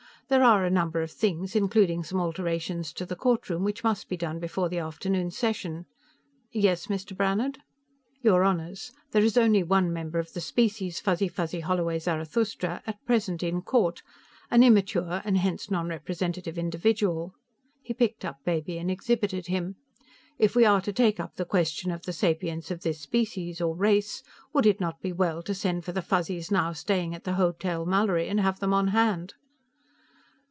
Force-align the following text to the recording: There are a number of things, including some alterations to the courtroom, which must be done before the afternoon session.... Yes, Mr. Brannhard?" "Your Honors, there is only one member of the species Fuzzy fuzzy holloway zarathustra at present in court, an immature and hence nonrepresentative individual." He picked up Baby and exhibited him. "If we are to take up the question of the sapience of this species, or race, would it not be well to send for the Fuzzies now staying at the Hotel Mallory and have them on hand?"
There 0.27 0.45
are 0.45 0.63
a 0.63 0.69
number 0.71 1.01
of 1.01 1.11
things, 1.11 1.57
including 1.57 2.05
some 2.05 2.21
alterations 2.21 2.93
to 2.93 3.05
the 3.05 3.17
courtroom, 3.17 3.65
which 3.65 3.83
must 3.83 4.07
be 4.07 4.15
done 4.15 4.39
before 4.39 4.69
the 4.69 4.77
afternoon 4.77 5.29
session.... 5.29 5.87
Yes, 6.53 6.87
Mr. 6.87 7.13
Brannhard?" 7.17 7.57
"Your 8.21 8.45
Honors, 8.45 8.93
there 9.11 9.25
is 9.25 9.37
only 9.37 9.61
one 9.61 9.91
member 9.91 10.19
of 10.19 10.31
the 10.31 10.39
species 10.39 11.01
Fuzzy 11.01 11.27
fuzzy 11.27 11.59
holloway 11.59 11.99
zarathustra 11.99 12.81
at 12.87 13.03
present 13.05 13.43
in 13.43 13.61
court, 13.61 14.03
an 14.49 14.63
immature 14.63 15.21
and 15.25 15.37
hence 15.37 15.67
nonrepresentative 15.67 16.57
individual." 16.57 17.33
He 17.81 17.93
picked 17.93 18.23
up 18.23 18.41
Baby 18.45 18.77
and 18.77 18.89
exhibited 18.89 19.47
him. 19.47 19.75
"If 20.39 20.55
we 20.55 20.63
are 20.63 20.79
to 20.79 20.93
take 20.93 21.19
up 21.19 21.35
the 21.35 21.43
question 21.43 21.91
of 21.91 22.03
the 22.03 22.13
sapience 22.13 22.71
of 22.71 22.83
this 22.83 23.01
species, 23.01 23.59
or 23.59 23.75
race, 23.75 24.23
would 24.53 24.65
it 24.65 24.79
not 24.79 25.01
be 25.01 25.11
well 25.11 25.43
to 25.43 25.53
send 25.53 25.83
for 25.83 25.91
the 25.91 26.01
Fuzzies 26.01 26.49
now 26.49 26.71
staying 26.71 27.13
at 27.13 27.25
the 27.25 27.33
Hotel 27.33 27.85
Mallory 27.85 28.29
and 28.29 28.39
have 28.39 28.61
them 28.61 28.73
on 28.73 28.87
hand?" 28.95 29.33